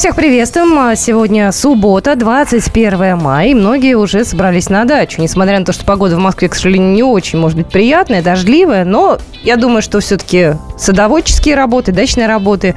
[0.00, 0.96] Всех приветствуем.
[0.96, 5.20] Сегодня суббота, 21 мая, и многие уже собрались на дачу.
[5.20, 8.86] Несмотря на то, что погода в Москве, к сожалению, не очень, может быть, приятная, дождливая,
[8.86, 12.74] но я думаю, что все-таки садоводческие работы, дачные работы,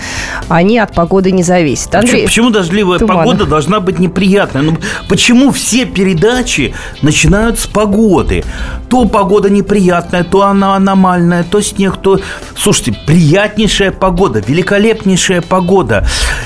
[0.50, 1.96] они от погоды не зависят.
[1.96, 3.24] Андрей, почему, почему дождливая Туманов.
[3.24, 4.62] погода должна быть неприятная?
[4.62, 8.44] Ну, почему все передачи начинают с погоды?
[8.90, 12.20] То погода неприятная, то она аномальная, то снег, то...
[12.58, 16.06] Слушайте, приятнейшая погода, великолепнейшая погода.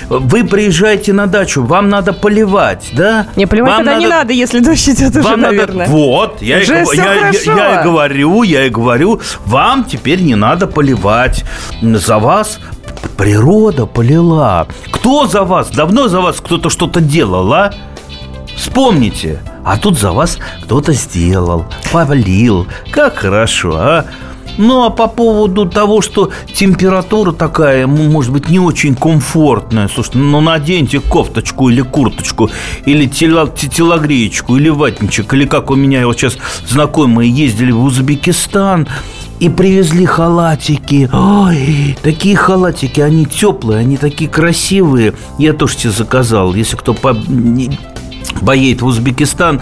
[0.09, 3.27] Вы приезжаете на дачу, вам надо поливать, да?
[3.37, 4.03] Не, поливать вам тогда надо...
[4.03, 5.87] не надо, если дождь идет уже, вам наверное.
[5.87, 5.91] Надо...
[5.91, 10.35] Вот, я, уже и, я, я, я и говорю, я и говорю, вам теперь не
[10.35, 11.45] надо поливать.
[11.81, 12.59] За вас
[13.15, 14.67] природа полила.
[14.91, 15.69] Кто за вас?
[15.69, 17.73] Давно за вас кто-то что-то делал, а?
[18.57, 19.39] Вспомните.
[19.63, 22.67] А тут за вас кто-то сделал, полил.
[22.91, 24.05] Как хорошо, а?
[24.57, 30.41] Ну, а по поводу того, что температура такая, может быть, не очень комфортная, слушайте, ну,
[30.41, 32.49] наденьте кофточку или курточку,
[32.85, 38.87] или телогреечку, или ватничек, или как у меня вот сейчас знакомые ездили в Узбекистан,
[39.39, 41.07] и привезли халатики.
[41.13, 45.13] Ой, такие халатики, они теплые, они такие красивые.
[45.37, 46.55] Я тоже тебе заказал.
[46.55, 47.15] Если кто по
[48.45, 49.61] поедет в Узбекистан,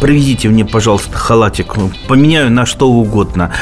[0.00, 1.74] привезите мне, пожалуйста, халатик.
[2.08, 3.52] Поменяю на что угодно.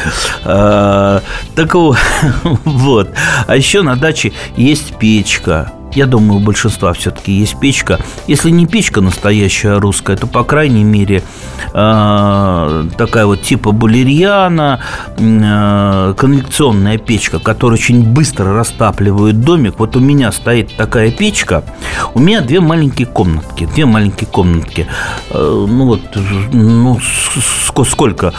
[0.45, 1.23] А,
[1.55, 1.75] так
[2.65, 3.11] вот.
[3.47, 5.73] А еще на даче есть печка.
[5.95, 7.99] Я думаю, у большинства все-таки есть печка.
[8.27, 11.23] Если не печка настоящая русская, то, по крайней мере,
[11.73, 14.81] э, такая вот типа булерьяна,
[15.17, 19.79] э, конвекционная печка, которая очень быстро растапливает домик.
[19.79, 21.65] Вот у меня стоит такая печка.
[22.15, 23.67] У меня две маленькие комнатки.
[23.75, 24.87] Две маленькие комнатки.
[25.31, 26.01] Э, ну вот,
[26.53, 26.99] ну,
[27.85, 28.33] сколько?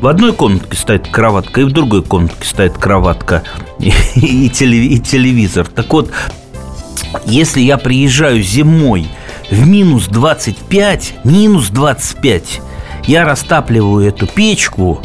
[0.00, 3.42] В одной комнатке стоит кроватка, и в другой комнатке стоит кроватка
[3.78, 5.66] и, телевизор.
[5.66, 6.10] Так вот,
[7.24, 9.08] если я приезжаю зимой
[9.50, 12.60] в минус 25, минус 25,
[13.06, 15.02] я растапливаю эту печку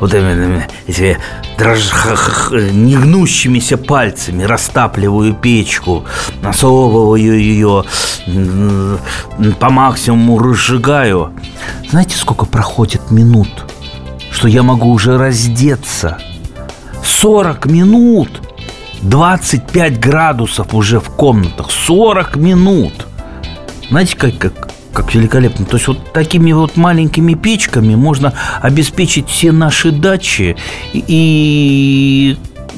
[0.00, 0.66] вот этими
[1.58, 1.92] дрож...
[2.72, 6.04] негнущимися пальцами растапливаю печку,
[6.42, 7.84] насовываю ее,
[9.58, 11.32] по максимуму разжигаю.
[11.90, 13.50] Знаете, сколько проходит минут,
[14.30, 16.18] что я могу уже раздеться?
[17.02, 18.42] 40 минут–
[19.02, 23.06] 25 градусов уже в комнатах, 40 минут.
[23.88, 25.64] Знаете, как, как, как великолепно.
[25.64, 30.56] То есть вот такими вот маленькими печками можно обеспечить все наши дачи.
[30.92, 32.36] И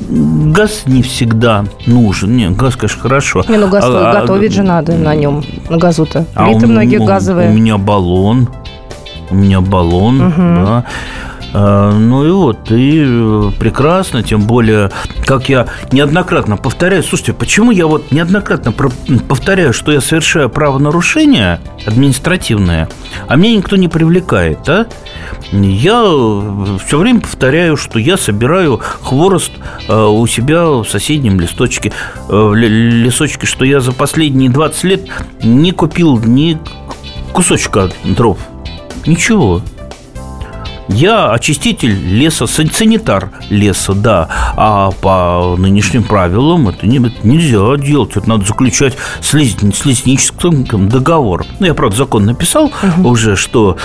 [0.09, 2.37] газ не всегда нужен.
[2.37, 3.45] Не, газ, конечно, хорошо.
[3.49, 6.27] Не, ну газ а, а готовить а, же надо на нем, на газу-то.
[6.35, 7.51] А Плиты многие газовые.
[7.51, 8.49] У меня баллон.
[9.31, 10.37] У меня баллон, угу.
[10.37, 10.85] да.
[11.55, 14.91] А, ну и вот, и э, прекрасно, тем более,
[15.27, 22.89] как я неоднократно повторяю, слушайте, почему я вот неоднократно повторяю, что я совершаю правонарушение административное,
[23.29, 24.87] а меня никто не привлекает, а?
[25.53, 29.53] Я э, все время повторяю, что я собираю хворост
[29.89, 31.93] э, у себя в соседнем листочке,
[32.31, 35.03] лесочке, что я за последние 20 лет
[35.43, 36.59] не купил ни
[37.33, 38.39] кусочка дров.
[39.07, 39.63] Ничего.
[40.89, 44.29] Я очиститель леса, санитар леса, да.
[44.57, 48.17] А по нынешним правилам это, не, это нельзя делать.
[48.17, 51.45] Это надо заключать с, лес, с лесническим договор.
[51.61, 53.09] Ну, я, правда, закон написал угу.
[53.11, 53.77] уже, что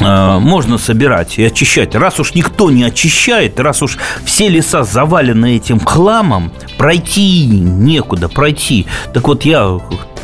[0.00, 1.94] можно собирать и очищать.
[1.94, 8.86] Раз уж никто не очищает, раз уж все леса завалены этим хламом, пройти некуда, пройти.
[9.12, 9.78] Так вот я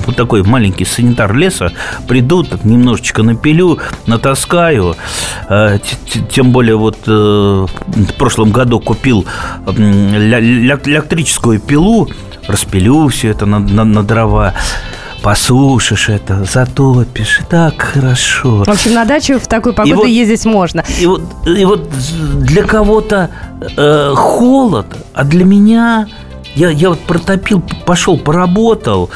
[0.07, 1.73] вот такой маленький санитар леса,
[2.09, 4.97] приду, так немножечко напилю, натаскаю.
[5.49, 5.79] Э,
[6.31, 9.27] тем более вот э, в прошлом году купил
[9.67, 12.09] электрическую пилу,
[12.47, 14.55] распилю все это на, на, на дрова
[15.25, 18.63] посушишь это, затопишь, так хорошо.
[18.65, 20.85] В общем, на дачу в такую погоду вот, ездить можно.
[21.01, 21.89] И вот, и вот
[22.41, 23.31] для кого-то
[23.75, 26.07] э, холод, а для меня
[26.55, 29.09] я, я вот протопил, пошел, поработал,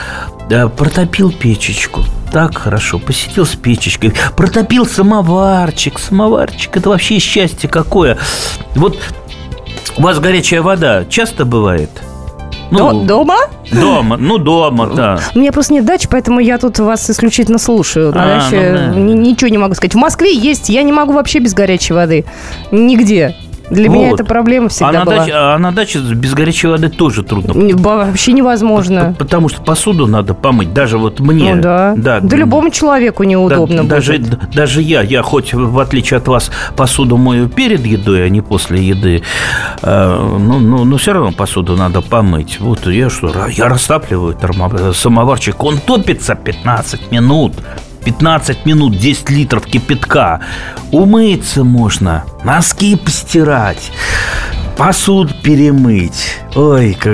[0.48, 2.02] да, протопил печечку.
[2.32, 5.98] Так хорошо, посидел с печечкой, протопил самоварчик.
[5.98, 8.16] Самоварчик, это вообще счастье какое.
[8.74, 8.98] Вот
[9.98, 11.90] у вас горячая вода часто бывает?
[12.70, 13.36] Ну, дома?
[13.72, 15.20] Дома, ну дома, да.
[15.34, 18.12] У меня просто нет дачи, поэтому я тут вас исключительно слушаю.
[18.12, 19.14] На а, даче ну, да.
[19.14, 19.94] ничего не могу сказать.
[19.94, 22.24] В Москве есть, я не могу вообще без горячей воды.
[22.70, 23.34] Нигде.
[23.70, 24.14] Для меня Вот.
[24.20, 25.16] это проблема всегда а на, была.
[25.18, 27.52] даче, а на даче без горячей воды тоже трудно.
[27.52, 29.14] Не- Вообще невозможно.
[29.18, 31.54] Потому что посуду надо помыть, даже вот мне.
[31.54, 31.94] Ну да.
[31.96, 34.30] Да, Да любому человеку Да, неудобно даже, будет.
[34.30, 38.40] д- даже я, я хоть в отличие от вас посуду мою перед едой, а не
[38.40, 39.22] после еды,
[39.82, 42.58] э, ну, ну, но все равно посуду надо помыть.
[42.60, 47.52] Вот я что, я растапливаю термо- самоварчик, он топится 15 минут.
[48.12, 50.40] 15 минут, 10 литров кипятка.
[50.92, 53.92] Умыться можно, носки постирать,
[54.78, 56.36] посуду перемыть.
[56.54, 57.12] Ой, как...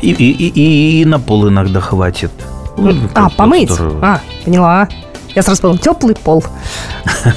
[0.00, 0.12] и, и,
[0.48, 2.30] и, и- на пол иногда хватит.
[2.76, 3.70] Ой, А, помыть?
[3.72, 3.98] здорово.
[4.06, 4.88] А, поняла.
[5.36, 6.42] Я сразу понял, теплый пол.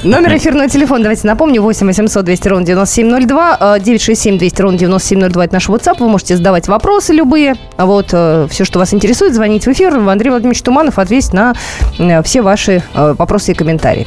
[0.04, 5.44] Номер эфирного телефона, давайте напомню, 8 800 200 ровно 9702, э, 967 200 ровно 9702,
[5.44, 9.34] это наш WhatsApp, вы можете задавать вопросы любые, а вот э, все, что вас интересует,
[9.34, 11.52] звонить в эфир, Андрей Владимирович Туманов ответит на
[11.98, 14.06] э, все ваши э, вопросы и комментарии.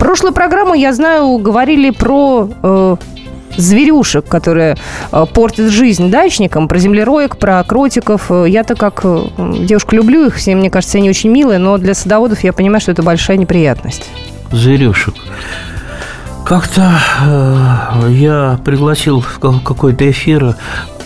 [0.00, 2.98] Прошлую программу, я знаю, говорили про
[3.56, 4.76] зверюшек, которые
[5.12, 8.30] э, портят жизнь дачникам, про землероек, про кротиков.
[8.30, 9.24] Э, Я-то как э,
[9.60, 12.92] девушка люблю их, все, мне кажется, они очень милые, но для садоводов я понимаю, что
[12.92, 14.08] это большая неприятность.
[14.50, 15.14] зверюшек.
[16.44, 16.90] Как-то
[17.24, 20.56] э, я пригласил в ка- какой-то эфир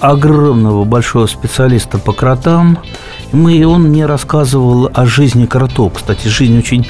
[0.00, 2.78] огромного большого специалиста по кротам.
[3.32, 5.92] Мы, и он мне рассказывал о жизни кротов.
[5.94, 6.86] Кстати, жизнь очень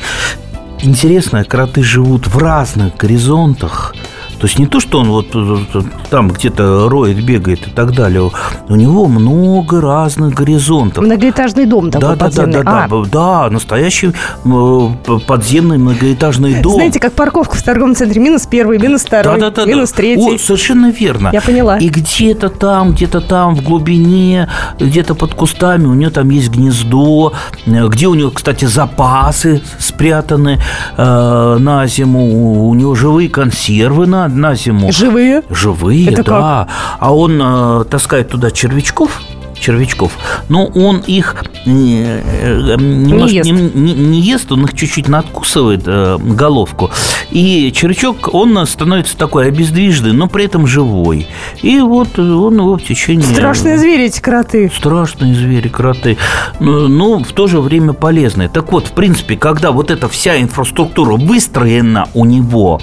[0.81, 1.45] интересная.
[1.45, 3.95] Кроты живут в разных горизонтах.
[4.39, 7.95] То есть не то, что он вот э, э, там где-то роет, бегает и так
[7.95, 8.31] далее.
[8.69, 11.05] У него много разных горизонтов.
[11.05, 12.65] Многоэтажный дом такой Да, да, да, подземный.
[12.65, 14.13] да, А, да, да, настоящий
[14.45, 16.75] э, подземный многоэтажный дом.
[16.75, 18.21] Знаете, как парковка в торговом центре.
[18.21, 19.97] Минус первый, минус второй, да, да, да, минус да.
[19.97, 20.35] третий.
[20.35, 21.31] О, совершенно верно.
[21.33, 21.79] Я поняла.
[21.79, 27.33] И где-то там, где-то там в глубине, где-то под кустами у нее там есть гнездо,
[27.67, 30.61] где у нее, кстати, запасы спрятаны
[30.97, 32.69] э, на зиму.
[32.69, 34.93] У него живые консервы на, на зиму.
[34.93, 35.43] Живые?
[35.51, 36.69] Живые, Это да.
[36.99, 39.21] А он э, таскает туда червячков.
[39.59, 40.13] Червячков,
[40.49, 43.51] но он их э, э, немножко ест.
[43.51, 46.91] не, не- не ест, он их чуть-чуть надкусывает э, головку,
[47.31, 51.27] и червячок он становится такой обездвижный, но при этом живой,
[51.63, 54.71] и вот он его в течение Страшные звери эти кроты.
[54.75, 56.17] Страшные звери, кроты,
[56.61, 58.49] но, но в то же время полезные.
[58.49, 62.81] Так вот, в принципе, когда вот эта вся инфраструктура выстроена у него,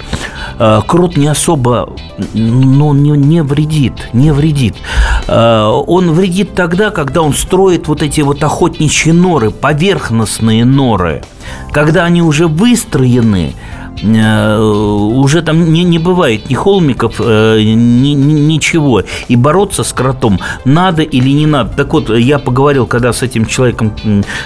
[0.58, 1.90] э, крот не особо,
[2.34, 4.76] ну, не, не вредит, не вредит.
[5.28, 11.22] Э, он вредит тогда, когда он строит вот эти вот охотничьи норы, поверхностные норы.
[11.72, 13.52] Когда они уже выстроены,
[14.02, 19.02] э, уже там не, не бывает ни холмиков, э, ни- ни- ничего.
[19.28, 21.68] И бороться с кротом надо или не надо.
[21.76, 23.92] Так вот, я поговорил, когда с этим человеком,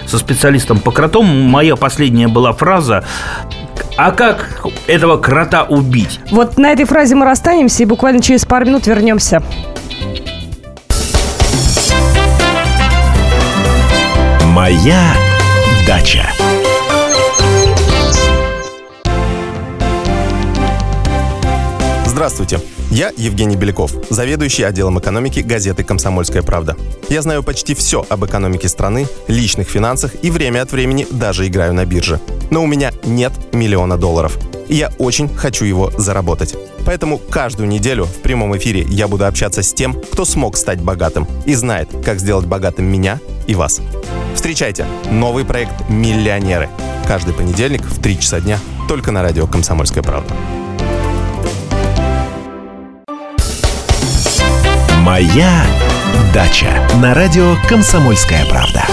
[0.05, 3.05] со специалистом по кротам, моя последняя была фраза
[3.97, 6.21] а как этого крота убить?
[6.31, 9.43] Вот на этой фразе мы расстанемся и буквально через пару минут вернемся.
[14.59, 15.15] Моя
[15.87, 16.29] дача.
[22.05, 22.59] Здравствуйте,
[22.91, 26.77] я Евгений Беляков, заведующий отделом экономики газеты «Комсомольская правда».
[27.09, 31.73] Я знаю почти все об экономике страны, личных финансах и время от времени даже играю
[31.73, 32.19] на бирже.
[32.51, 34.37] Но у меня нет миллиона долларов.
[34.67, 36.57] И я очень хочу его заработать.
[36.85, 41.29] Поэтому каждую неделю в прямом эфире я буду общаться с тем, кто смог стать богатым
[41.47, 43.81] и знает, как сделать богатым меня и вас.
[44.39, 46.69] Встречайте новый проект «Миллионеры».
[47.09, 50.33] Каждый понедельник в 3 часа дня только на радио «Комсомольская правда».
[55.01, 55.67] Моя
[56.33, 56.69] дача.
[57.03, 58.85] На радио «Комсомольская правда».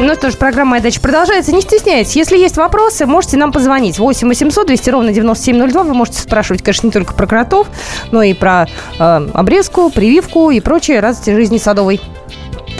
[0.00, 1.52] Ну что ж, программа «Моя дача» продолжается.
[1.52, 4.00] Не стесняйтесь, если есть вопросы, можете нам позвонить.
[4.00, 5.84] 8 800 200 ровно 9702.
[5.84, 7.68] Вы можете спрашивать, конечно, не только про кротов,
[8.10, 8.66] но и про
[8.98, 12.00] э, обрезку, прививку и прочие радости жизни садовой.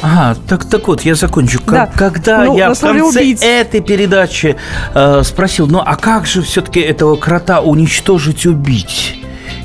[0.06, 1.60] Ага, так, так вот, я закончу.
[1.66, 1.90] Да.
[1.96, 3.42] Когда Ну, я в конце «убить».
[3.42, 4.56] этой передачи
[4.94, 9.18] э, спросил, ну а как же все-таки этого крота уничтожить, убить?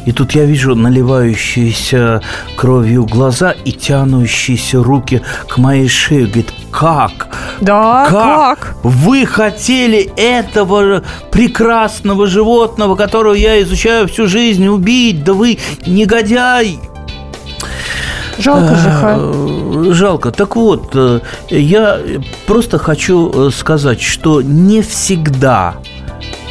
[0.07, 2.21] И тут я вижу наливающиеся
[2.55, 6.25] кровью глаза и тянущиеся руки к моей шее.
[6.25, 7.27] Говорит, как?
[7.61, 8.75] Да, как?
[8.81, 15.23] Вы хотели этого прекрасного животного, которого я изучаю всю жизнь, убить?
[15.23, 16.79] Да вы негодяй!
[18.39, 18.75] Жалко.
[18.75, 20.31] Э, Жалко.
[20.31, 21.19] Так вот, э,
[21.49, 21.99] я
[22.47, 25.75] просто хочу э, сказать, что не всегда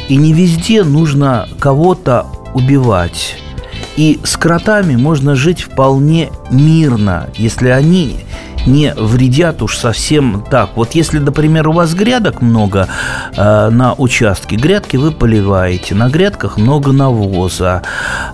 [0.09, 3.35] и не везде нужно кого-то убивать.
[3.97, 8.25] И с кротами можно жить вполне мирно, если они
[8.65, 10.71] не вредят уж совсем так.
[10.75, 12.87] Вот если, например, у вас грядок много
[13.35, 17.81] э, на участке, грядки вы поливаете, на грядках много навоза,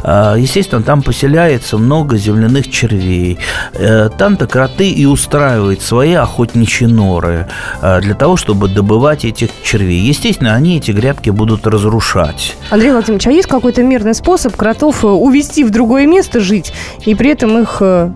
[0.04, 3.38] э, естественно, там поселяется много земляных червей.
[3.74, 7.48] Э, там-то кроты и устраивают свои охотничьи норы
[7.82, 10.02] э, для того, чтобы добывать этих червей.
[10.02, 12.56] Естественно, они эти грядки будут разрушать.
[12.70, 16.74] Андрей Владимирович, а есть какой-то мирный способ кротов э, увести в другое место жить
[17.06, 18.12] и при этом их э,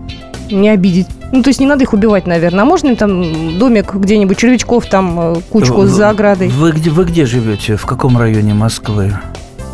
[0.50, 1.06] не обидеть?
[1.32, 2.62] Ну, то есть не надо их убивать, наверное.
[2.62, 6.48] А можно им там домик где-нибудь, червячков, там э, кучку Вы- за оградой?
[6.48, 7.76] Вы где, вы где живете?
[7.76, 9.12] В каком районе Москвы?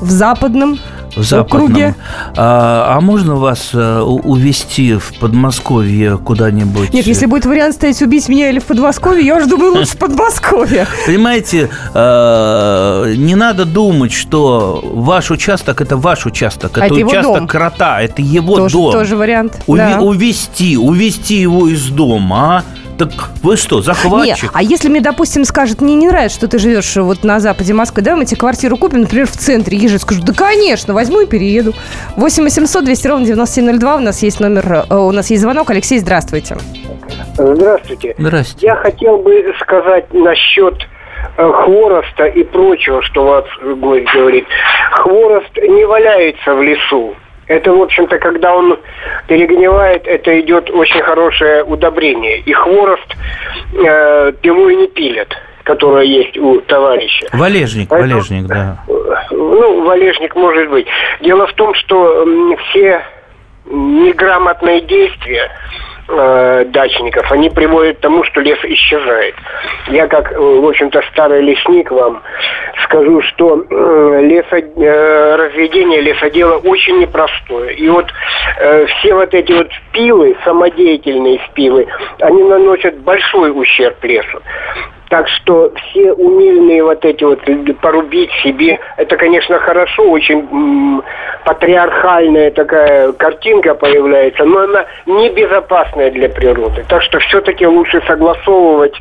[0.00, 0.78] В западном?
[1.16, 1.62] В западном.
[1.64, 1.94] округе.
[2.36, 3.78] А, а можно вас у-
[4.24, 6.92] увезти в Подмосковье куда-нибудь?
[6.92, 9.98] Нет, если будет вариант стоять убить меня или в Подмосковье, я уж думаю, лучше в
[9.98, 10.86] Подмосковье.
[11.06, 17.34] Понимаете, э, не надо думать, что ваш участок это ваш участок, А это, это участок
[17.38, 17.46] дом.
[17.46, 18.92] крота, это его Тоже, дом.
[18.92, 19.62] тоже вариант.
[19.66, 20.00] Уви- да.
[20.00, 22.64] Увести, увести его из дома, а?
[22.98, 23.10] Так
[23.42, 24.50] вы что, захватчик?
[24.52, 28.02] а если мне, допустим, скажут, мне не нравится, что ты живешь вот на западе Москвы,
[28.02, 31.74] давай мы тебе квартиру купим, например, в центре Ежи, скажу, да, конечно, возьму и перееду.
[32.16, 35.70] 8 800 200 ровно 9702, у нас есть номер, э, у нас есть звонок.
[35.70, 36.56] Алексей, здравствуйте.
[37.34, 38.14] Здравствуйте.
[38.18, 38.66] Здрасте.
[38.66, 40.74] Я хотел бы сказать насчет
[41.36, 44.46] э, хвороста и прочего, что вас гость говорит.
[44.90, 47.14] Хворост не валяется в лесу.
[47.48, 48.78] Это, в общем-то, когда он
[49.26, 52.40] перегнивает, это идет очень хорошее удобрение.
[52.40, 53.16] И хворост
[53.74, 57.26] э, его и не пилят, которое есть у товарища.
[57.32, 58.78] Валежник, Поэтому- валежник, да.
[59.30, 60.86] Ну, валежник может быть.
[61.22, 62.26] Дело в том, что
[62.70, 63.02] все
[63.66, 65.50] неграмотные действия
[66.08, 69.34] э, дачников, они приводят к тому, что лес исчезает.
[69.88, 72.22] Я как, э, в общем-то, старый лесник вам
[72.84, 77.74] скажу, что э, лесо, э, разведение лесодела очень непростое.
[77.74, 78.06] И вот
[78.58, 81.86] э, все вот эти вот спилы, самодеятельные спилы,
[82.20, 84.40] они наносят большой ущерб лесу.
[85.08, 91.02] Так что все умельные вот эти вот э, порубить себе, это, конечно, хорошо, очень м,
[91.44, 96.84] патриархальная такая картинка появляется, но она небезопасная для природы.
[96.88, 98.94] Так что все-таки лучше согласовывать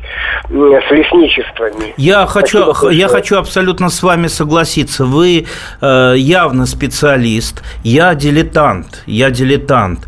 [0.50, 1.92] м, с лесничествами.
[1.96, 2.96] Я хочу, Спасибо большое.
[2.96, 5.04] я хочу абсолютно с вами согласиться.
[5.04, 5.46] Вы
[5.82, 10.00] э, явно специалист, я дилетант, я дилетант.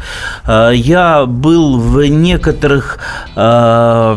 [0.47, 2.99] Э, я был в некоторых
[3.37, 4.15] э,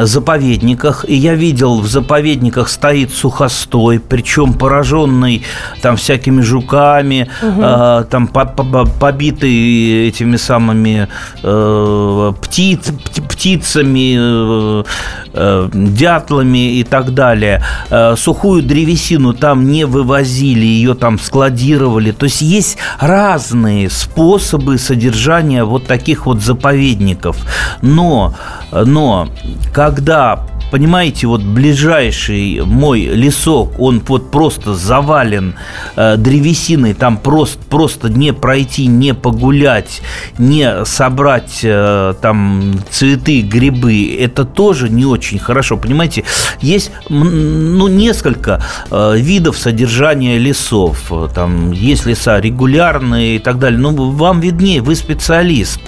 [0.00, 5.42] заповедниках, и я видел, в заповедниках стоит сухостой, причем пораженный
[5.82, 11.08] там всякими жуками, э, там по- по- побитый этими самыми
[11.42, 14.84] э, птиц, пти- птицами, э,
[15.32, 17.62] э, дятлами и так далее.
[17.90, 22.12] Э, Сухую древесину там не вывозили, ее там складировали.
[22.12, 27.36] То есть есть разные способы содержания вот таких вот заповедников.
[27.82, 28.34] Но,
[28.72, 29.28] но
[29.72, 35.54] когда понимаете, вот ближайший мой лесок, он вот просто завален
[35.94, 40.02] э, древесиной, там просто, просто не пройти, не погулять,
[40.36, 46.24] не собрать э, там цветы, грибы, это тоже не очень хорошо, понимаете?
[46.60, 54.10] Есть ну, несколько э, видов содержания лесов, там есть леса регулярные и так далее, ну,
[54.10, 55.78] вам виднее, вы специалист.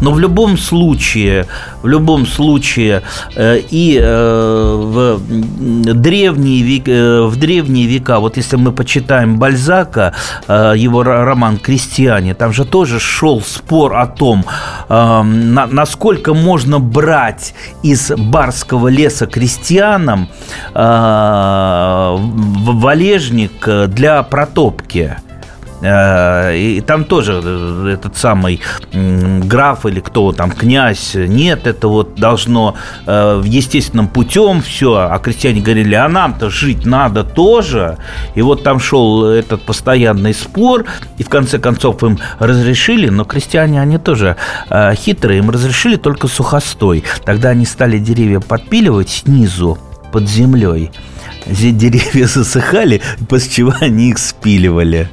[0.00, 1.46] Но в любом случае,
[1.82, 3.02] в любом случае
[3.36, 5.20] э, и э, в
[5.94, 10.14] древние век- э, в древние века, вот если мы почитаем Бальзака,
[10.48, 14.44] его ро- роман "Крестьяне", там же тоже шел спор о том,
[14.88, 20.28] на- насколько можно брать из барского леса крестьянам
[22.74, 25.16] валежник для протопки.
[25.82, 28.60] Э, И там тоже э, этот самый
[28.92, 32.74] граф или кто там, князь, нет, это вот должно
[33.06, 37.96] э, естественным путем все, а крестьяне говорили, а нам-то жить надо тоже.
[38.34, 40.84] И вот там шел этот постоянный спор,
[41.18, 44.36] и в конце концов им разрешили, но крестьяне, они тоже
[44.94, 47.04] хитрые, им разрешили только сухостой.
[47.24, 49.78] Тогда они стали деревья подпиливать снизу,
[50.12, 50.90] под землей.
[51.46, 55.08] Зе- Деревья засыхали, после чего они их спиливали.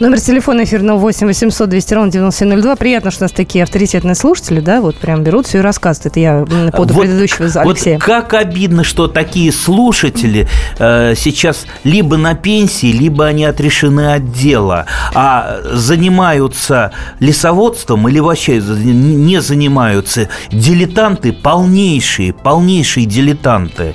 [0.00, 2.76] Номер телефона эфирного 8 800 200 ровно 9702.
[2.76, 6.06] Приятно, что у нас такие авторитетные слушатели, да, вот прям берут все и рассказывают.
[6.12, 7.94] Это я м, по поводу Вот- предыдущего Алексея.
[7.94, 14.32] Вот как обидно, что такие слушатели э, сейчас либо на пенсии, либо они отрешены от
[14.32, 16.90] дела, а занимаются
[17.20, 20.28] лесоводством или вообще не занимаются.
[20.50, 23.94] Дилетанты полнейшие, полнейшие дилетанты.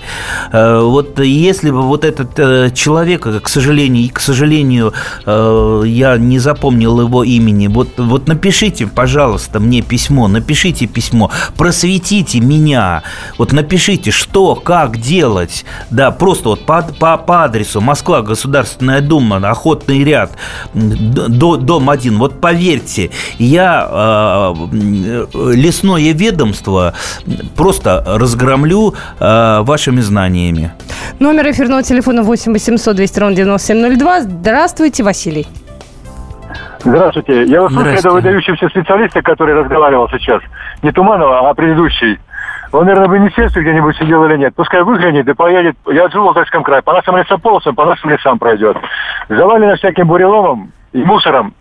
[0.51, 4.93] Э, вот если бы вот этот э, человек, к сожалению, и, к сожалению,
[5.25, 7.67] э, я не запомнил его имени.
[7.67, 13.03] Вот, вот напишите, пожалуйста, мне письмо, напишите письмо, просветите меня.
[13.37, 15.65] Вот напишите, что, как делать.
[15.89, 20.31] Да, просто вот по, по, по адресу Москва, Государственная Дума, Охотный ряд,
[20.73, 22.17] до, дом 1.
[22.17, 26.93] Вот поверьте, я э, лесное ведомство
[27.55, 30.73] просто разгромлю э, вашими знаниями.
[31.19, 34.21] Номер эфирного телефона 8 800 200 ровно 9702.
[34.21, 35.47] Здравствуйте, Василий.
[36.79, 37.43] Здравствуйте.
[37.43, 40.41] Я услышал этого выдающегося специалиста, который разговаривал сейчас.
[40.81, 42.19] Не Туманова, а предыдущий.
[42.71, 44.53] Он, наверное, в министерстве где-нибудь сидел или нет.
[44.55, 45.75] Пускай выглянет и поедет.
[45.87, 46.81] Я живу в Алтайском крае.
[46.81, 48.77] По нашим лесополосам, по нашим лесам пройдет.
[49.27, 51.53] Завалено всяким буреломом и мусором.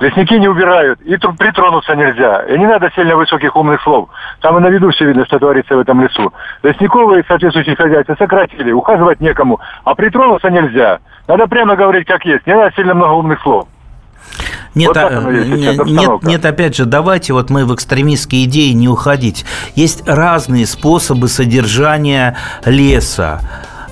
[0.00, 2.42] Лесники не убирают, и притронуться нельзя.
[2.42, 4.08] И не надо сильно высоких умных слов.
[4.40, 6.32] Там и на виду все видно, что творится в этом лесу.
[6.62, 10.98] Лесников и соответствующие хозяйства сократили, ухаживать некому, а притронуться нельзя.
[11.28, 12.46] Надо прямо говорить, как есть.
[12.46, 13.68] Не надо сильно много умных слов.
[14.74, 19.44] Нет, вот а, нет, нет, опять же, давайте вот мы в экстремистские идеи не уходить.
[19.74, 23.40] Есть разные способы содержания леса.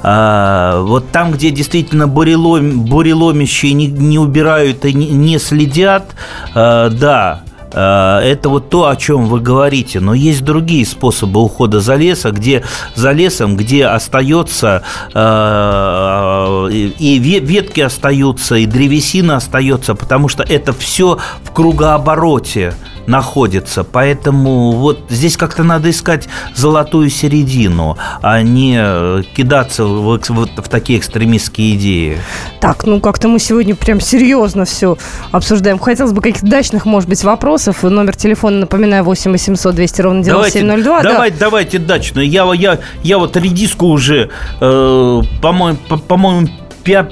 [0.03, 6.15] А, вот там, где действительно бурелом, буреломящие не, не убирают и не, не следят,
[6.55, 10.01] а, да, это вот то, о чем вы говорите.
[10.01, 14.83] Но есть другие способы ухода за лесом, где за лесом, где остается
[15.15, 22.75] а, и ветки остаются, и древесина остается, потому что это все в кругообороте
[23.11, 23.85] находится.
[23.85, 30.69] Поэтому вот здесь как-то надо искать золотую середину, а не э, кидаться в, в, в
[30.69, 32.19] такие экстремистские идеи.
[32.61, 34.97] Так, ну как-то мы сегодня прям серьезно все
[35.33, 35.79] обсуждаем.
[35.79, 37.83] Хотелось бы каких-то дачных, может быть, вопросов.
[37.83, 41.03] Номер телефона, напоминаю, 8 800 200 ровно 9702.
[41.03, 41.45] Давайте, давайте, да.
[41.45, 42.29] давайте дачную.
[42.29, 46.49] Я, я, я вот редиску уже, э, по-моему, по, по-моему,
[46.85, 47.09] пя,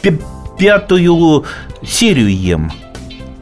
[0.00, 0.12] пя,
[0.58, 1.44] пятую
[1.82, 2.72] серию ем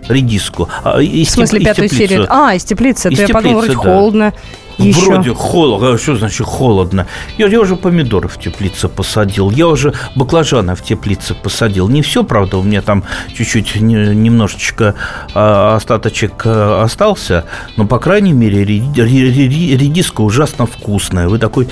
[0.09, 0.68] редиску.
[0.85, 2.26] А, из в смысле, пятую серию?
[2.28, 3.09] А, из теплицы.
[3.09, 3.78] Из теплицы, я подумал, вроде да.
[3.78, 4.35] холодно.
[4.78, 5.11] Еще.
[5.11, 5.92] Вроде холодно.
[5.92, 7.06] А что значит холодно?
[7.38, 9.50] Я, я уже помидоры в теплице посадил.
[9.50, 11.88] Я уже баклажаны в теплице посадил.
[11.88, 13.04] Не все, правда, у меня там
[13.35, 14.94] чуть-чуть немножечко
[15.35, 17.44] а, остаточек а, остался.
[17.76, 21.28] Но, по крайней мере, редиска ужасно вкусная.
[21.28, 21.68] Вы такой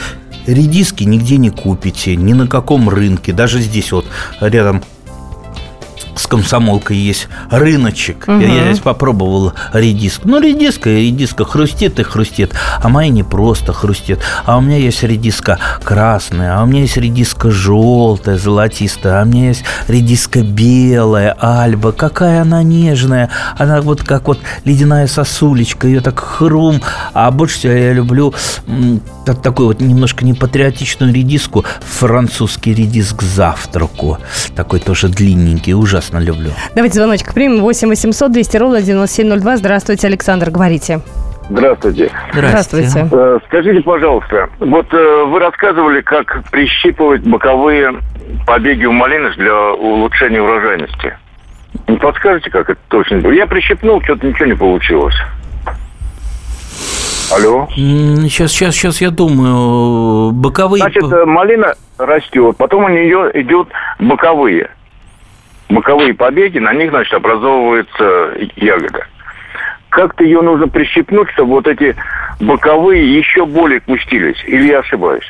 [0.47, 3.33] редиски нигде не купите, ни на каком рынке.
[3.33, 4.07] Даже здесь вот
[4.41, 4.83] рядом
[6.21, 8.25] с комсомолкой есть рыночек.
[8.29, 8.41] Угу.
[8.41, 10.23] Я, я здесь попробовал редиск.
[10.25, 12.53] Ну, редиска, редиска хрустит и хрустит.
[12.83, 14.21] А моя не просто хрустит.
[14.45, 19.27] А у меня есть редиска красная, а у меня есть редиска желтая, золотистая, а у
[19.27, 21.93] меня есть редиска белая, альба.
[21.93, 23.31] Какая она нежная.
[23.57, 25.87] Она вот как вот ледяная сосулечка.
[25.87, 26.83] Ее так хрум.
[27.15, 28.35] А больше всего я люблю
[29.43, 31.65] такую вот немножко непатриотичную редиску.
[31.81, 34.19] Французский редиск завтраку.
[34.55, 36.51] Такой тоже длинненький, ужасно ужасно люблю.
[36.75, 37.61] Давайте звоночек примем.
[37.61, 39.57] 8 800 200 ровно 9702.
[39.57, 41.01] Здравствуйте, Александр, говорите.
[41.49, 42.11] Здравствуйте.
[42.33, 43.09] Здравствуйте.
[43.11, 47.93] Э, скажите, пожалуйста, вот э, вы рассказывали, как прищипывать боковые
[48.47, 51.17] побеги у малины для улучшения урожайности.
[51.89, 53.17] Не подскажете, как это точно?
[53.33, 55.17] Я прищипнул, что-то ничего не получилось.
[57.33, 57.69] Алло.
[57.75, 60.31] Сейчас, сейчас, сейчас я думаю.
[60.33, 60.83] Боковые...
[60.83, 63.69] Значит, э, малина растет, потом у нее идут
[63.99, 64.71] боковые
[65.71, 69.07] боковые побеги, на них, значит, образовывается ягода.
[69.89, 71.97] Как-то ее нужно прищипнуть, чтобы вот эти
[72.39, 74.43] боковые еще более кустились.
[74.47, 75.25] Или я ошибаюсь?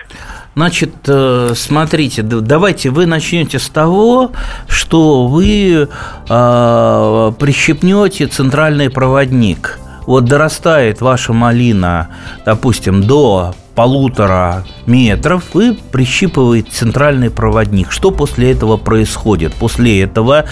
[0.54, 4.32] Значит, э, смотрите, давайте вы начнете с того,
[4.68, 5.88] что вы
[6.28, 9.78] э, прищипнете центральный проводник.
[10.06, 12.08] Вот дорастает ваша малина,
[12.44, 17.90] допустим, до полутора метров и прищипывает центральный проводник.
[17.90, 19.54] Что после этого происходит?
[19.54, 20.44] После этого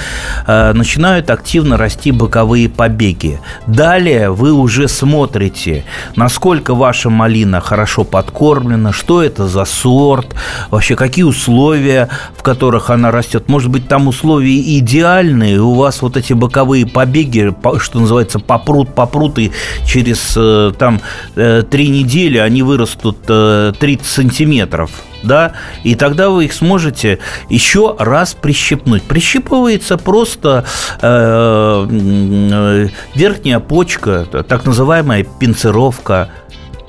[0.47, 3.39] э, начинают активно расти боковые побеги.
[3.67, 5.85] Далее вы уже смотрите,
[6.17, 10.35] насколько ваша малина хорошо подкормлена, что это за сорт,
[10.71, 13.51] вообще какие условия, в которых она растет.
[13.51, 19.39] Может быть, там условия идеальные, у вас вот эти боковые побеги, что называется, попрут, попрут,
[19.39, 19.53] и
[19.87, 21.03] через э, там
[21.37, 24.91] э, три недели они вырастут 30 э, сантиметров,
[25.23, 25.53] да,
[25.85, 29.03] и тогда вы их сможете еще раз прищипнуть.
[29.03, 30.65] Прищипывается просто
[31.01, 36.31] э, э, верхняя почка, так называемая пинцировка,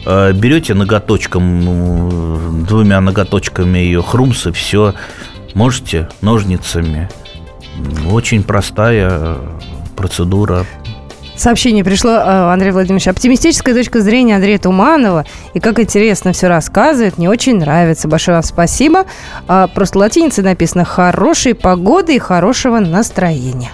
[0.05, 4.93] э, берете ноготочком, двумя ноготочками ее хрумсы, все,
[5.53, 7.09] можете ножницами.
[8.09, 9.37] Очень простая
[9.95, 10.65] процедура
[11.39, 13.07] Сообщение пришло, э, Андрей Владимирович.
[13.07, 15.25] Оптимистическая точка зрения Андрея Туманова.
[15.53, 17.17] И как интересно все рассказывает.
[17.17, 18.09] Мне очень нравится.
[18.09, 19.05] Большое вам спасибо.
[19.47, 23.69] А, просто латиницей написано «Хорошей погоды и хорошего настроения».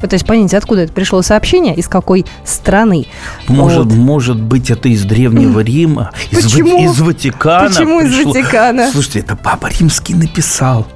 [0.00, 3.04] пытаюсь понять, откуда это пришло сообщение, из какой страны.
[3.48, 3.92] Может, Вот.
[3.92, 6.90] может быть, это из Древнего Рима, из, Почему?
[6.90, 7.68] из Ватикана.
[7.68, 8.32] Почему из пришло.
[8.32, 8.90] Ватикана?
[8.90, 10.86] Слушайте, это Папа Римский написал.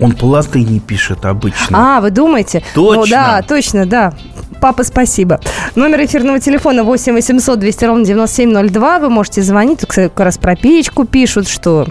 [0.00, 1.96] Он по латыни пишет обычно.
[1.96, 2.62] А, вы думаете?
[2.74, 3.00] Точно.
[3.00, 4.12] Ну да, точно, да.
[4.60, 5.40] Папа, спасибо.
[5.74, 8.98] Номер эфирного телефона 8 800 200 ровно 9702.
[8.98, 9.80] Вы можете звонить.
[9.80, 11.86] Тут, кстати, как раз про печку пишут, что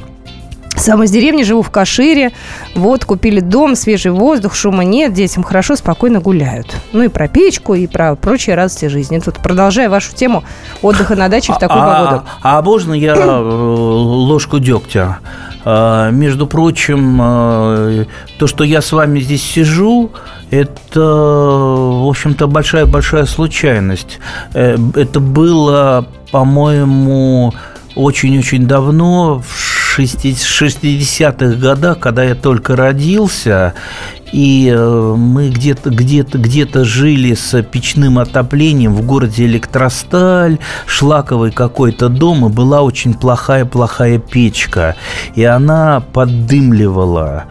[0.75, 2.31] сам из деревни, живу в Кашире.
[2.75, 6.75] Вот, купили дом, свежий воздух, шума нет, детям хорошо, спокойно гуляют.
[6.91, 9.19] Ну и про печку, и про прочие радости жизни.
[9.19, 10.43] Тут продолжая вашу тему
[10.81, 12.23] отдыха на даче в такую а, погоду.
[12.41, 15.19] А можно я э, ложку дегтя?
[15.65, 18.05] А, Между прочим, э,
[18.37, 20.11] то, что я с вами здесь сижу,
[20.51, 24.19] это, в общем-то, большая-большая случайность.
[24.53, 27.51] Э, Это было, по-моему,
[27.95, 33.73] очень-очень давно, в 60-х годах, когда я только родился,
[34.31, 42.09] и э, мы где-то где-то где-то жили с печным отоплением в городе Электросталь, шлаковый какой-то
[42.09, 44.95] дом, и была очень плохая-плохая печка,
[45.35, 47.45] и она поддымливала.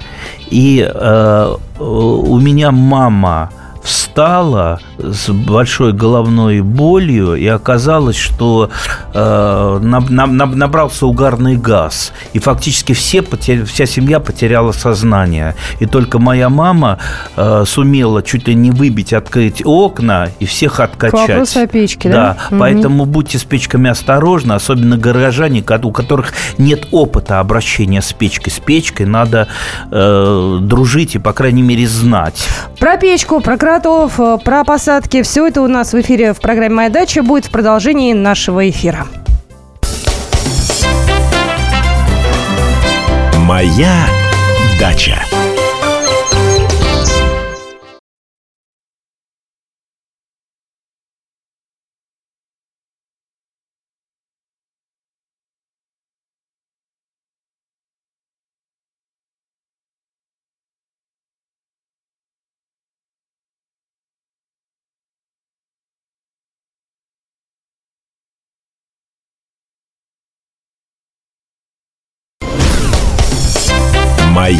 [0.50, 3.50] И э, у меня мама
[3.84, 8.70] встала с большой головной болью, и оказалось, что
[9.12, 12.12] э, наб- наб- наб- набрался угарный газ.
[12.32, 15.54] И фактически все вся семья потеряла сознание.
[15.80, 16.98] И только моя мама
[17.36, 21.26] э, сумела чуть ли не выбить, открыть окна и всех откачать.
[21.26, 22.14] К вопросу о печке, да?
[22.14, 22.58] Да, Мгм.
[22.60, 28.50] поэтому будьте с печками осторожны, особенно горожане, у которых нет опыта обращения с печкой.
[28.52, 29.48] С печкой надо
[29.90, 32.46] э, дружить и, по крайней мере, знать.
[32.78, 33.73] Про печку, про кротов,
[34.18, 35.22] э, про посадки.
[35.22, 39.06] Все это у нас в эфире в программе «Моя дача» будет в продолжении нашего эфира.
[43.38, 44.06] Моя
[44.78, 45.16] дача.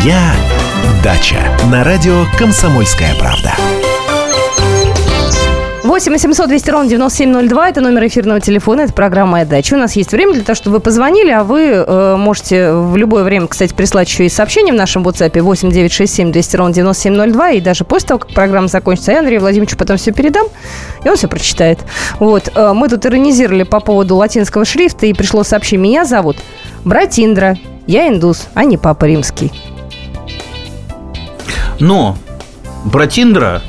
[0.05, 0.35] Моя
[1.03, 1.38] дача.
[1.73, 3.53] На радио «Комсомольская правда».
[5.83, 7.69] 8 800 200 ровно 9702.
[7.71, 8.83] Это номер эфирного телефона.
[8.83, 9.77] Это программа «Моя дача».
[9.77, 13.25] У нас есть время для того, чтобы вы позвонили, а вы э, можете в любое
[13.25, 17.51] время, кстати, прислать еще и сообщение в нашем WhatsApp 8 967 200 ровно 9702.
[17.53, 20.49] И даже после того, как программа закончится, я Андрею Владимировичу потом все передам,
[21.03, 21.79] и он все прочитает.
[22.19, 22.53] Вот.
[22.55, 25.88] Э, мы тут иронизировали по поводу латинского шрифта, и пришло сообщение.
[25.88, 26.37] Меня зовут
[26.85, 27.57] Братиндра.
[27.87, 29.51] Я индус, а не папа римский.
[31.80, 32.16] Но
[32.84, 33.62] Братиндра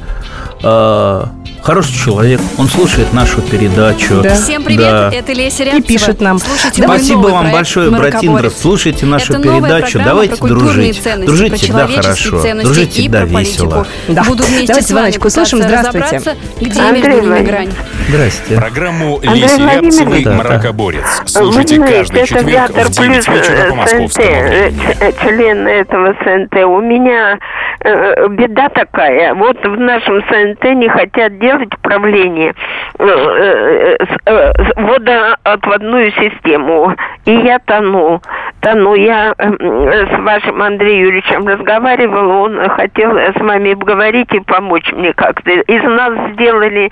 [0.62, 1.26] э,
[1.66, 4.22] хороший человек, он слушает нашу передачу.
[4.22, 4.36] Да.
[4.36, 5.10] Всем привет, Да.
[5.12, 5.84] это Леся Рябцева.
[5.84, 6.38] пишет нам.
[6.38, 7.90] Слушайте мой Спасибо вам проект большое.
[7.90, 8.50] Братиндра.
[8.52, 10.00] Слушайте нашу Это передачу.
[10.04, 11.02] Давайте дружить.
[11.02, 12.42] ценности, Дружить всегда человеческие хорошо.
[12.42, 13.88] ценности Дружить и всегда весело.
[14.08, 14.24] Да.
[14.24, 15.58] Буду вместе Давайте с вами звоночку услышим.
[15.60, 16.38] пытаться Здравствуйте.
[16.62, 17.70] где Андрей грань.
[18.10, 18.56] Здрасте.
[18.56, 19.62] Программу Леси.
[19.62, 20.38] Рябцевой Да, да.
[20.38, 21.04] «Мракоборец».
[21.24, 26.14] Вы Слушайте каждый это четверг в 9 плюс вечера по московскому э, э, член этого
[26.24, 26.54] СНТ.
[26.66, 27.40] У меня
[27.84, 29.34] э, беда такая.
[29.34, 32.54] Вот в нашем СНТ не хотят делать управление
[33.00, 36.96] э, э, э, с- водоотводную систему.
[37.26, 38.22] И я тону.
[38.62, 38.96] Тону.
[38.96, 42.34] Я э, с вашим Андреем Юрьевичем разговаривала.
[42.46, 45.52] Он хотел с вами поговорить и помочь мне как-то.
[45.52, 46.90] Из нас сделали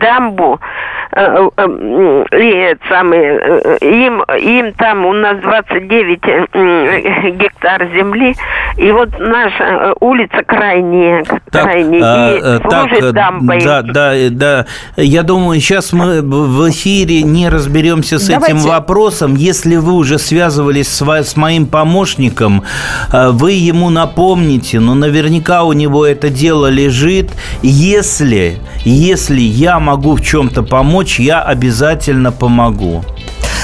[0.00, 0.60] дамбу.
[1.12, 2.76] э, э, И
[3.12, 8.34] э, им, им там у нас 29 э, м, гектар земли.
[8.76, 13.60] И вот наша э, улица крайняя, Так, крайняя, а, и э, так, служит э, дамбой.
[13.64, 14.66] да, да, э, да.
[14.96, 18.56] Я думаю, сейчас мы в эфире не разберемся с Давайте.
[18.56, 19.36] этим вопросом.
[19.36, 22.64] Если вы уже связывались с, с моим помощником,
[23.12, 27.30] э, вы ему напомните, но наверняка у него это дело лежит.
[27.62, 33.04] Если, если я могу в чем-то помочь, я обязательно помогу.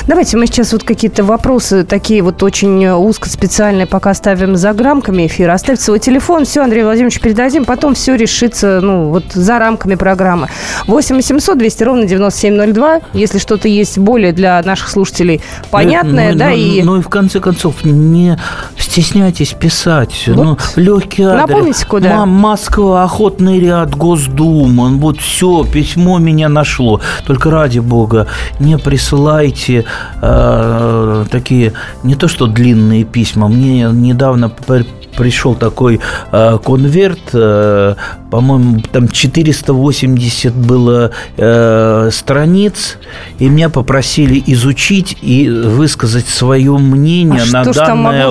[0.07, 5.27] Давайте мы сейчас вот какие-то вопросы такие вот очень э, узкоспециальные пока оставим за рамками
[5.27, 5.53] эфира.
[5.53, 10.49] Оставьте свой телефон, все, Андрей Владимирович передадим, потом все решится, ну, вот за рамками программы.
[10.87, 13.01] 8 800 200 ровно 9702.
[13.13, 16.83] Если что-то есть более для наших слушателей понятное, Ну, да, ну, и...
[16.83, 18.39] Ну и в конце концов, не
[18.79, 20.25] стесняйтесь писать.
[20.29, 20.37] Вот.
[20.45, 21.49] Ну, легкий адрес.
[21.49, 22.17] Напомните, куда?
[22.17, 24.89] Ма- Москва, охотный ряд, Госдума.
[24.89, 27.01] Вот все, письмо меня нашло.
[27.27, 28.27] Только ради бога,
[28.59, 29.85] не присылайте
[30.21, 31.73] э, такие,
[32.03, 33.49] не то что длинные письма.
[33.49, 37.95] Мне недавно при- пришел такой э, конверт, э,
[38.31, 42.99] по-моему, там 480 было э, страниц,
[43.39, 48.29] и меня попросили изучить и высказать свое мнение А на данное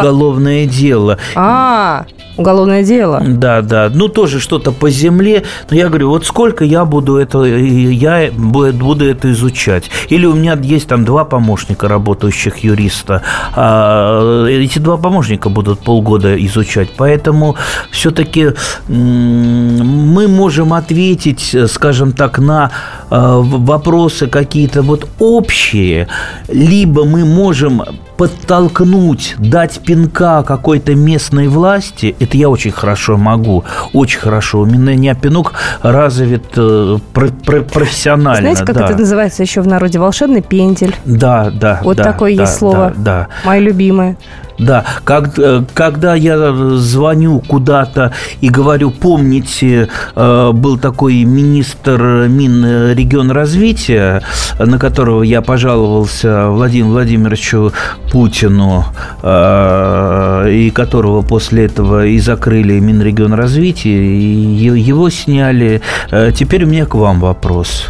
[0.00, 1.18] уголовное дело.
[1.34, 3.22] А, уголовное дело.
[3.26, 3.90] Да, да.
[3.94, 5.42] Ну, тоже что-то по земле.
[5.70, 9.90] Но я говорю, вот сколько я буду это, я бу- буду это изучать.
[10.08, 13.22] Или у меня есть там два помощника, работающих юриста.
[13.54, 16.88] А эти два помощника будут полгода изучать.
[16.96, 17.56] Поэтому
[17.90, 18.50] все-таки
[18.88, 22.70] мы можем ответить, скажем так, на
[23.10, 26.08] в- вопросы какие-то вот общие,
[26.48, 27.82] либо мы можем
[28.16, 34.60] подтолкнуть, дать пинка какой-то местной власти, это я очень хорошо могу, очень хорошо.
[34.60, 38.54] У меня пинок развит э, про- про- профессионально.
[38.54, 38.86] Знаете, как да.
[38.86, 39.98] это называется еще в народе?
[39.98, 40.94] Волшебный пендель.
[41.04, 41.80] Да, да.
[41.82, 42.92] Вот да, такое да, есть слово.
[42.96, 43.28] Да, да.
[43.44, 44.16] Мое любимое.
[44.58, 53.30] Да, как, э, когда я звоню куда-то и говорю, помните, э, был такой министр Минрегион
[53.30, 54.22] развития,
[54.58, 57.72] на которого я пожаловался Владимиру Владимировичу
[58.10, 58.84] Путину,
[59.22, 65.80] э, и которого после этого и закрыли Минрегион развития, и его сняли.
[66.10, 67.88] Э, Теперь у меня к вам вопрос.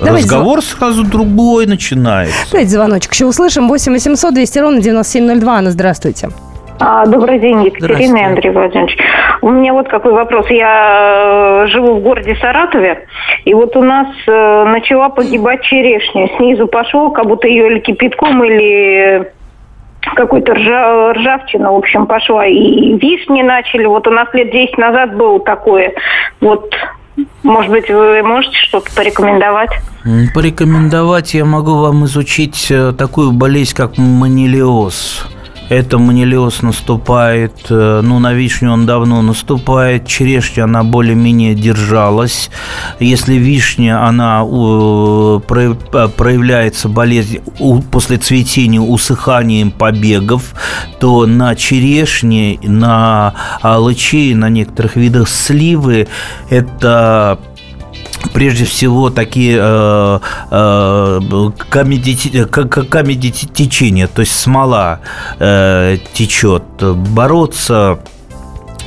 [0.00, 2.50] Давайте Разговор сразу другой начинается.
[2.50, 3.68] Давайте звоночек еще услышим.
[3.68, 5.52] 8 800 200 ровно 9702.
[5.52, 6.28] Анна, здравствуйте.
[6.82, 8.22] А, Добрый день, Екатерина и.
[8.22, 8.96] Андрей Владимирович.
[9.42, 10.46] У меня вот какой вопрос.
[10.48, 13.06] Я э, живу в городе Саратове,
[13.44, 16.28] и вот у нас э, начала погибать черешня.
[16.38, 19.30] Снизу пошел, как будто ее или кипятком, или
[20.14, 22.46] какой-то ржа- ржавчина, в общем, пошла.
[22.46, 23.84] И вишни начали.
[23.84, 25.92] Вот у нас лет 10 назад было такое.
[26.40, 26.74] Вот,
[27.42, 29.70] может быть, вы можете что-то порекомендовать?
[30.34, 35.26] Порекомендовать я могу вам изучить э, такую болезнь, как манилиоз.
[35.68, 42.50] Это манилиоз наступает, э, ну, на вишню он давно наступает, черешня, она более-менее держалась.
[42.98, 47.40] Если вишня, она э, про- проявляется болезнь
[47.92, 50.54] после цветения усыханием побегов,
[50.98, 56.08] то на черешне, на алыче и на некоторых видах сливы
[56.48, 57.38] это
[58.32, 61.20] прежде всего такие э, э,
[61.70, 65.00] камеди- к- к- камедитечения, то есть смола
[65.38, 66.62] э, течет.
[66.80, 67.98] Бороться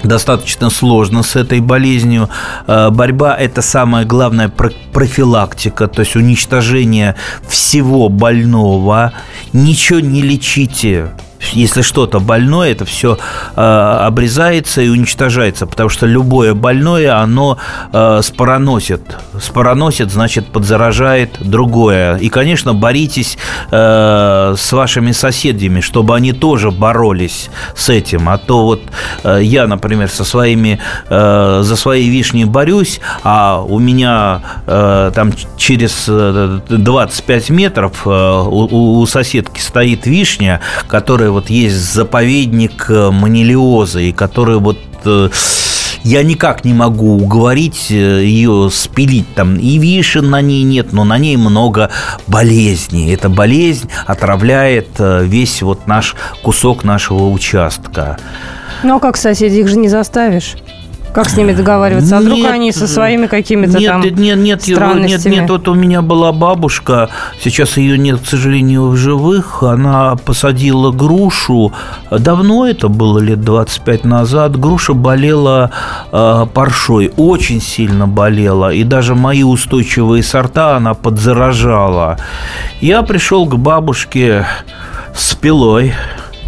[0.03, 2.29] достаточно сложно с этой болезнью.
[2.67, 7.15] Э, Борьба– это самая главная про- профилактика, то есть уничтожение
[7.47, 9.13] всего больного.
[9.53, 11.11] Ничего не лечите.
[11.51, 13.17] Если что-то больное, это все
[13.55, 17.57] обрезается и уничтожается, потому что любое больное, оно
[17.91, 19.01] э, спороносит.
[19.39, 22.15] Спороносит, значит, подзаражает другое.
[22.17, 23.37] И, конечно, боритесь
[23.71, 28.29] э, с вашими соседями, чтобы они тоже боролись с этим.
[28.29, 28.81] А то вот
[29.23, 30.79] э, я, например, со своими,
[31.09, 38.09] э, за свои вишни борюсь, а у меня э, там через э, 25 метров э,
[38.09, 45.29] у- у соседки стоит вишня, которая вот есть заповедник э, манилиоза, и которая вот э,
[46.03, 49.33] я никак не могу уговорить э, ее спилить.
[49.35, 51.89] Там и вишен на ней нет, но на ней много
[52.27, 53.13] болезней.
[53.13, 58.17] Эта болезнь отравляет весь вот наш кусок нашего участка.
[58.83, 60.55] Ну, а как соседей, их же не заставишь.
[61.13, 62.17] Как с ними договариваться?
[62.17, 65.35] А вдруг Нет, они со своими какими-то нет, там нет, нет, нет, нет, странностями?
[65.35, 70.91] нет, вот у меня была бабушка, сейчас ее нет, к сожалению, в живых, она посадила
[70.91, 71.71] грушу,
[72.09, 75.69] давно это было, лет 25 назад, груша болела
[76.11, 82.17] э, паршой, очень сильно болела, и даже мои устойчивые сорта она подзаражала.
[82.81, 84.47] Я пришел к бабушке
[85.15, 85.93] с пилой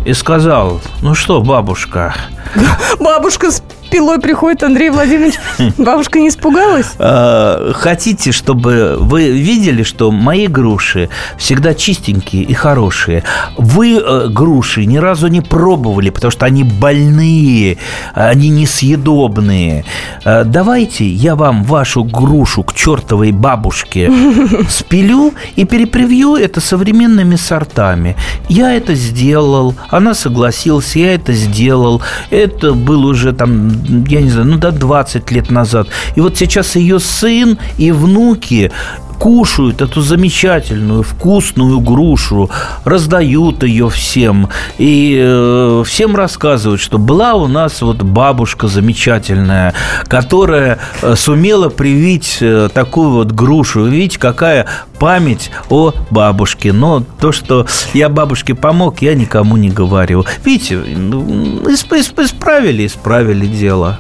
[0.06, 2.16] и сказал, ну что, бабушка,
[3.00, 3.62] Бабушка с
[3.96, 5.36] пилой приходит, Андрей Владимирович.
[5.78, 6.92] Бабушка не испугалась?
[7.00, 13.24] Э, хотите, чтобы вы видели, что мои груши всегда чистенькие и хорошие.
[13.58, 17.78] Вы э, груши ни разу не пробовали, потому что они больные,
[18.14, 19.86] они несъедобные.
[20.26, 24.12] Э, давайте я вам вашу грушу к чертовой бабушке
[24.70, 28.18] спилю и перепривью это современными сортами.
[28.50, 32.02] Я это сделал, она согласилась, я это сделал.
[32.30, 35.88] Это был уже там, я не знаю, ну да, 20 лет назад.
[36.16, 38.72] И вот сейчас ее сын и внуки
[39.20, 42.50] кушают эту замечательную, вкусную грушу,
[42.84, 44.50] раздают ее всем.
[44.78, 49.74] И э, всем рассказывают, что была у нас вот бабушка замечательная,
[50.08, 53.86] которая э, сумела привить э, такую вот грушу.
[53.86, 54.68] Видите, какая
[55.00, 56.74] память о бабушке.
[56.74, 60.26] Но то, что я бабушке помог, я никому не говорю.
[60.44, 64.00] Видите, ну, исправили, исправили дело.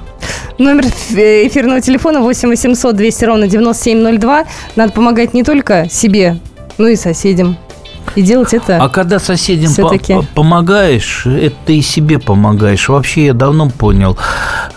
[0.57, 4.45] Номер эфирного телефона 8 800 200 ровно 9702.
[4.75, 6.39] Надо помогать не только себе,
[6.77, 7.57] но и соседям.
[8.15, 9.97] И делать это А когда соседям по
[10.35, 12.87] помогаешь, это ты и себе помогаешь.
[12.87, 14.17] Вообще я давно понял.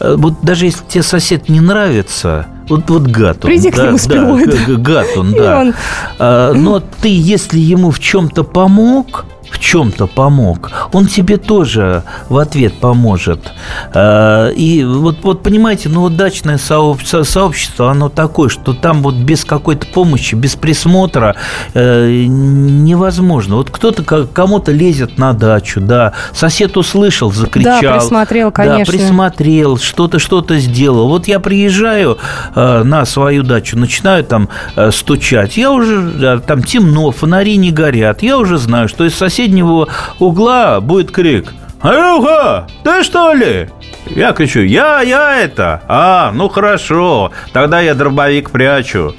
[0.00, 3.50] Э, вот даже если тебе сосед не нравится, вот, вот гад он.
[3.50, 5.60] Приди да, к нему с да, гад он, да.
[5.60, 5.74] Он...
[6.18, 9.26] А, но ты, если ему в чем-то помог,
[9.58, 13.52] в чем-то помог, он тебе тоже в ответ поможет.
[13.92, 19.14] А, и вот, вот понимаете, ну вот дачное сообщество, сообщество, оно такое, что там вот
[19.14, 21.36] без какой-то помощи, без присмотра
[21.74, 23.56] э, невозможно.
[23.56, 27.80] Вот кто-то кому-то лезет на дачу, да, сосед услышал, закричал.
[27.80, 28.92] Да, присмотрел, конечно.
[28.92, 31.08] Да, присмотрел, что-то, что-то сделал.
[31.08, 32.18] Вот я приезжаю
[32.54, 38.22] э, на свою дачу, начинаю там э, стучать, я уже, там темно, фонари не горят,
[38.22, 43.68] я уже знаю, что из соседей соседнего угла будет крик «Анюха, ты что ли?»
[44.06, 49.14] Я кричу «Я, я это!» «А, ну хорошо, тогда я дробовик прячу».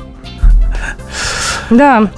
[1.70, 2.10] Да.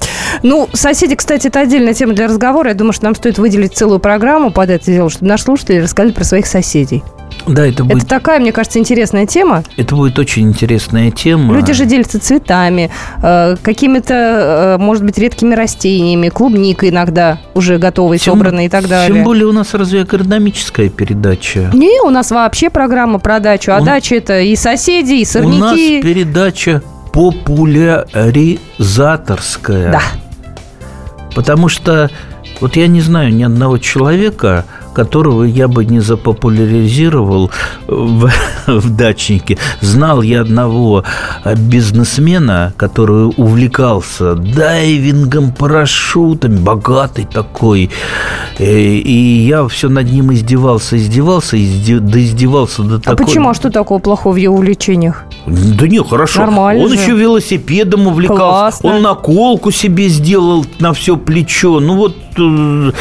[0.43, 2.69] Ну, соседи, кстати, это отдельная тема для разговора.
[2.69, 6.13] Я думаю, что нам стоит выделить целую программу под это дело, чтобы наши слушатели рассказали
[6.13, 7.03] про своих соседей.
[7.47, 8.03] Да, это будет...
[8.03, 9.63] Это такая, мне кажется, интересная тема.
[9.77, 11.55] Это будет очень интересная тема.
[11.55, 18.17] Люди же делятся цветами, э, какими-то, э, может быть, редкими растениями, клубникой иногда уже готовой,
[18.17, 19.15] тем, собранной и так далее.
[19.15, 21.69] Тем более у нас разве агрономическая передача?
[21.73, 23.71] Не, у нас вообще программа про дачу.
[23.71, 23.85] А у...
[23.85, 25.57] дача это и соседи, и сорняки.
[25.57, 29.91] У нас передача популяризаторская.
[29.91, 30.01] Да.
[31.35, 32.09] Потому что
[32.61, 37.51] вот я не знаю ни одного человека, которого я бы не запопуляризировал
[37.87, 38.31] в,
[38.67, 39.57] в дачнике.
[39.81, 41.03] Знал я одного
[41.57, 47.89] бизнесмена, который увлекался дайвингом, парашютами, богатый такой.
[48.59, 53.25] Э, и я все над ним издевался, издевался, издев, да издевался до а такой...
[53.25, 53.49] А почему?
[53.49, 55.23] А что такого плохого в его увлечениях?
[55.47, 56.41] Да не, хорошо.
[56.41, 56.95] Нормально Он же.
[56.95, 58.41] еще велосипедом увлекался.
[58.81, 58.89] Классно.
[58.89, 61.79] Он наколку себе сделал на все плечо.
[61.79, 62.15] Ну вот...
[62.37, 62.93] Ну,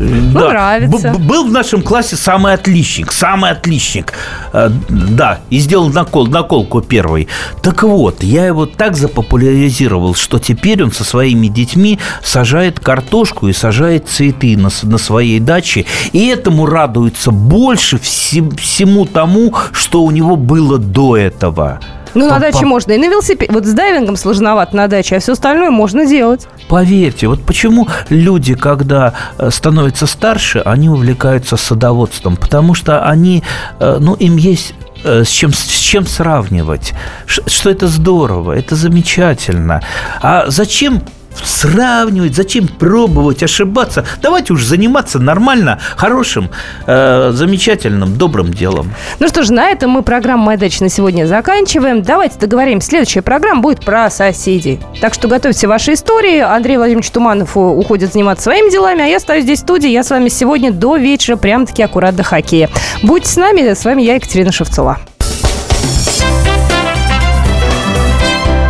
[0.00, 0.48] да.
[0.48, 1.12] нравится.
[1.12, 3.12] Б- был в нашем классе самый отличник.
[3.12, 4.12] Самый отличник.
[4.52, 7.28] Э, да, и сделал накол, наколку первый.
[7.62, 13.52] Так вот, я его так запопуляризировал, что теперь он со своими детьми сажает картошку и
[13.52, 15.84] сажает цветы на, на своей даче.
[16.12, 21.78] И этому радуется больше всему тому, что у него было до этого.
[22.14, 23.52] Ну, на даче можно и на велосипеде.
[23.52, 26.46] Вот с дайвингом сложновато на даче, а все остальное можно делать.
[26.68, 33.42] Поверьте, вот почему люди, когда э, становятся старше, они увлекаются садоводством, потому что они,
[33.78, 36.92] э, ну, им есть э, с чем, с чем сравнивать,
[37.26, 39.82] что это здорово, это замечательно.
[40.20, 41.02] А зачем
[41.42, 44.04] сравнивать, зачем пробовать, ошибаться.
[44.20, 46.50] Давайте уж заниматься нормально, хорошим,
[46.86, 48.92] э, замечательным, добрым делом.
[49.18, 52.02] Ну что ж, на этом мы программу «Моя дача» на сегодня заканчиваем.
[52.02, 54.80] Давайте договоримся, следующая программа будет про соседей.
[55.00, 56.40] Так что готовьте ваши истории.
[56.40, 59.88] Андрей Владимирович Туманов уходит заниматься своими делами, а я остаюсь здесь в студии.
[59.88, 62.68] Я с вами сегодня до вечера, прям-таки аккурат до хоккея.
[63.02, 64.98] Будьте с нами, с вами я, Екатерина Шевцова.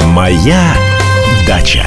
[0.04, 0.74] «Моя
[1.46, 1.86] дача».